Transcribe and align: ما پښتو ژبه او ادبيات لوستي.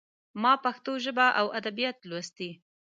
ما 0.41 0.53
پښتو 0.65 0.91
ژبه 1.05 1.27
او 1.39 1.47
ادبيات 1.59 1.97
لوستي. 2.09 2.49